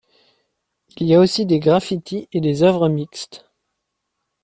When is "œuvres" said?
2.63-2.89